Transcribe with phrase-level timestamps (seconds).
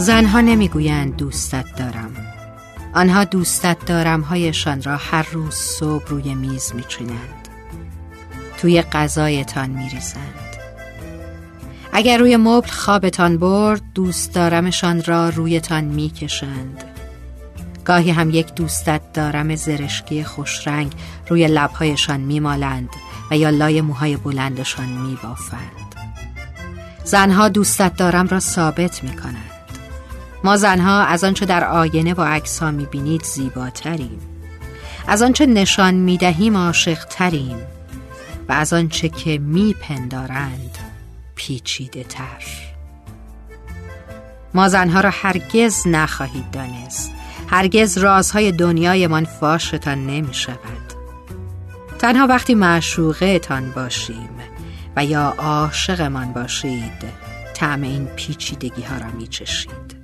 [0.00, 2.16] زنها نمی‌گویند دوستت دارم.
[2.94, 7.48] آنها دوستت دارم هایشان را هر روز صبح روی میز میچینند.
[8.58, 10.34] توی غذایتان میریزند.
[11.92, 16.84] اگر روی مبل خوابتان برد دوست دارمشان را رویتان می‌کشند.
[17.84, 20.92] گاهی هم یک دوستت دارم زرشکی خوشرنگ
[21.28, 22.88] روی لبهایشان میمالند
[23.30, 25.94] و یا لای موهای بلندشان میبافند.
[27.04, 29.59] زنها دوستت دارم را ثابت می‌کنند.
[30.44, 34.20] ما زنها از آنچه در آینه و عکس ها می‌بینید زیباتریم.
[35.06, 37.56] از آنچه نشان می‌دهیم عاشق تریم
[38.48, 40.78] و از آنچه که میپندارند
[41.34, 42.44] پیچیده تر
[44.54, 47.12] ما زنها را هرگز نخواهید دانست.
[47.50, 50.92] هرگز رازهای دنیایمان فاشتان نمی شود
[51.98, 54.30] تنها وقتی معشوقه تان باشیم
[54.96, 57.20] و یا عاشقمان باشید
[57.54, 59.99] طعم این پیچیدگی ها را می چشید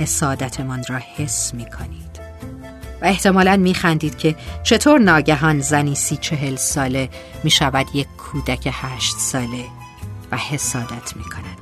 [0.00, 2.20] حسادتمان را حس می کنید
[3.02, 7.08] و احتمالا می خندید که چطور ناگهان زنی سی چهل ساله
[7.44, 9.64] می شود یک کودک هشت ساله
[10.32, 11.60] و حسادت می کند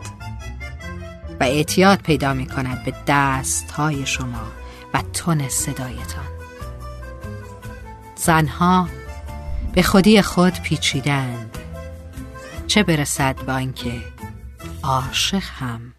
[1.40, 4.46] و اعتیاد پیدا می کند به دست های شما
[4.94, 6.28] و تون صدایتان.
[8.16, 8.88] زنها
[9.74, 11.58] به خودی خود پیچیدند.
[12.66, 14.02] چه برسد با اینکه
[14.82, 15.94] عاشق هم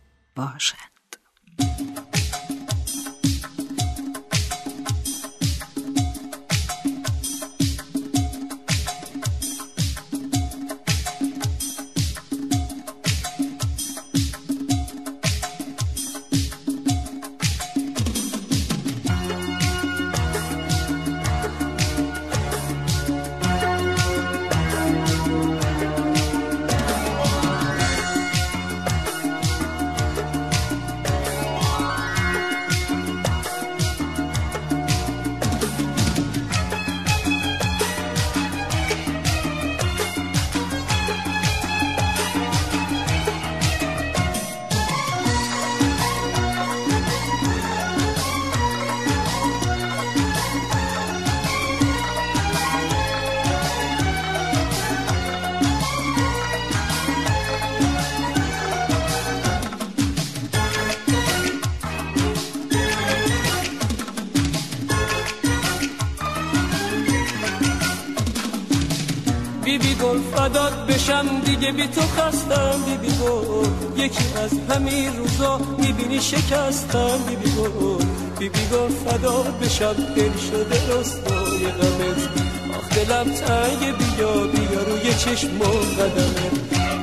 [69.70, 74.00] باشد بیبی گل فداد بشم دیگه بی تو خستم بیبی گل.
[74.06, 78.06] یکی از همین روزا می‌بینی شکستم بیبی گل.
[78.40, 82.30] بیبی گل فداد بشم دل شده رستای غمت.
[82.78, 85.60] آخ دلم تنگ بیا بیا روی چشم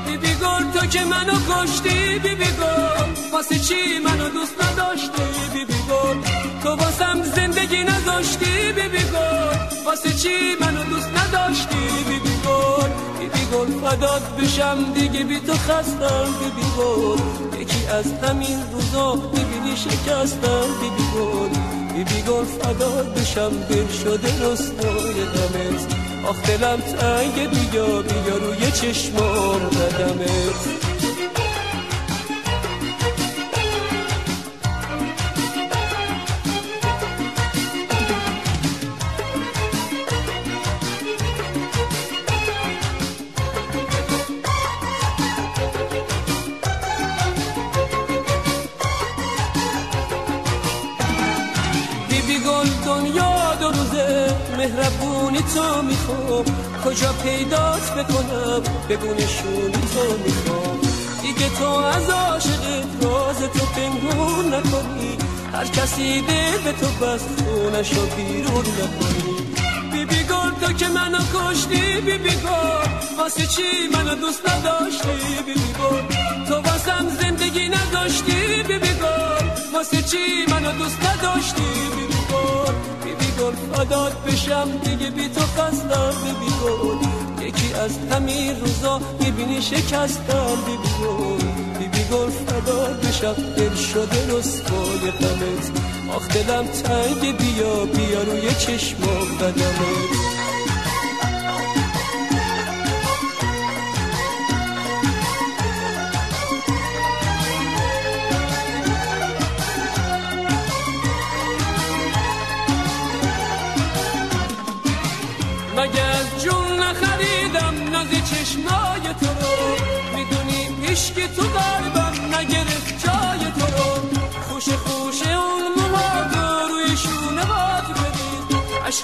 [0.06, 3.32] بیبی گل تو که منو کشتی بیبی گل.
[3.32, 5.22] واسه چی منو دوست نداشتی
[5.52, 6.16] بیبی گل؟
[6.62, 9.84] تو واسم زندگی نداشتی بیبی گل.
[9.86, 11.76] واسه چی منو دوست نداشتی
[12.08, 12.15] بیبی
[13.56, 20.66] گل فدات بشم دیگه بی تو خستم بیبی گل یکی از همین روزا می‌بینی شکستم
[20.80, 21.48] بیبی گل
[21.94, 25.94] بیبی گل فدات بشم دل شده رسوای غمت
[26.28, 30.85] آخ دلم تنگ بیا بیا روی چشمام قدمت
[54.66, 56.44] مهربونی تو می‌خوام.
[56.84, 60.80] کجا پیدات بکنم؟ بگو نشونی تو می‌خوام.
[61.22, 65.18] دیگه تو از عاشقت راز تو پنهون نکنی.
[65.52, 69.36] هر کسی دل به تو بست خونشو بیرون نکنی.
[69.92, 72.88] بیبی گل تو که منو کشتی بیبی گل.
[73.18, 76.02] واسه چی منو دوست نداشتی بیبی گل؟
[76.48, 79.46] تو واسم زندگی نداشتی بیبی گل.
[79.74, 81.62] واسه چی منو دوست نداشتی
[81.96, 82.15] بیبی
[83.76, 90.88] فدات بشم دیگه بی تو خستم بیبی گل یکی از همین روزا می‌بینی شکستم بیبی
[91.02, 91.44] گل
[91.78, 95.70] بیبی گل فدات بشم دل شده رسوای غمت.
[96.16, 100.35] آخ دلم تنگ بیا بیا روی چشمام قدمت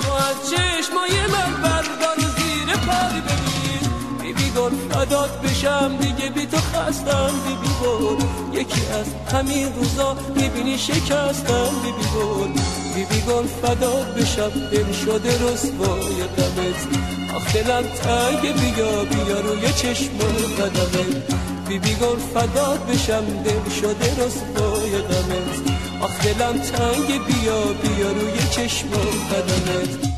[0.01, 3.89] از چشمای من بردار زیر پای بگیر
[4.23, 7.31] بی بی گل فدات بشم دیگه بی تو خستم.
[7.47, 8.25] بی بی گل
[8.61, 11.71] یکی از همین روزا می‌بینی شکستم.
[11.83, 12.53] بی بی گل
[12.95, 14.51] بی بی گل فدات بشم.
[14.73, 16.81] دل شده رسوای غمت
[17.37, 20.19] آخ دلم تنگ بیا بیا روی چشم
[20.59, 21.33] قدمت.
[21.69, 23.25] بی بی گل فدات بشم.
[23.45, 25.42] دل شده رسوای آخ
[26.43, 30.12] دلم تنگ بیا بیا روی چشم قدمت.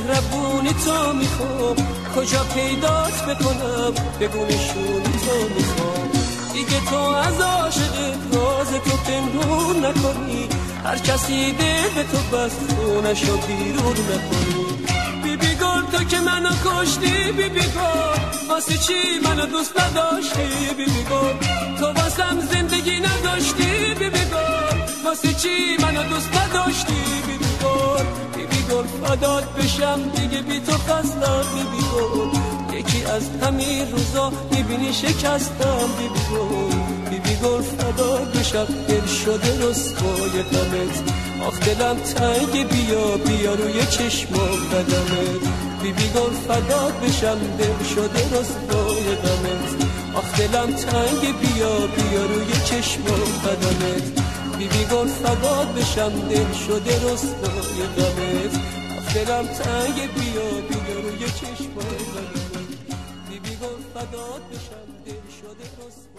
[0.00, 1.76] مهربونی تو می‌خوام.
[2.16, 6.10] کجا پیدات بکنم؟ بگو نشونی تو می‌خوام.
[6.52, 7.96] دیگه تو از عاشق
[8.32, 10.48] راز تو پنهون نکنی.
[10.84, 14.64] هر کسی ده به تو بس خونشو بیرون نکنی.
[15.22, 18.48] بی بی گل تو که منو کشتی بی بی گل.
[18.48, 21.34] واسه چی منو دوست نداشتی بی بی گل؟
[21.78, 24.78] تو واسم زندگی نداشتی بی بی گل.
[25.04, 27.49] واسه چی منو دوست نداشتی بی بی
[28.36, 32.30] بی بی گل فدات بشم دیگه بی تو خستم بی گل
[32.78, 40.42] یکی از همین روزا می‌بینی شکستم بی گل بی گل فدات بشم دل شده رسوای
[40.52, 40.96] غمت
[41.46, 44.34] آخ دلم تنگ بیا بیا روی چشم
[44.72, 45.42] قدمت
[45.82, 49.68] بی گل فدات بشم دل شده رسوای غمت
[50.14, 53.02] آخ دلم تنگ بیا بیا روی چشم
[53.44, 54.19] قدمت
[54.60, 56.98] بی بی گل فدات بشم دل شده
[57.96, 58.54] غمت
[58.98, 66.09] آخ دلم تنگ بیا بیا روی چشم قدمت بی گل فدات بشم دل شده رسوای